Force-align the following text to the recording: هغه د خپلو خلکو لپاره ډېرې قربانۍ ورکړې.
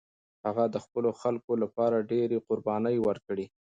هغه 0.45 0.63
د 0.73 0.75
خپلو 0.85 1.09
خلکو 1.21 1.51
لپاره 1.63 2.07
ډېرې 2.11 2.37
قربانۍ 2.47 2.97
ورکړې. 3.07 3.45